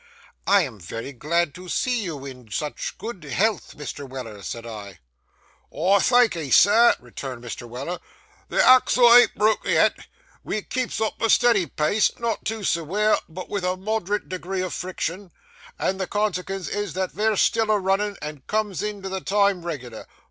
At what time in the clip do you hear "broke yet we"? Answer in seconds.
9.35-10.63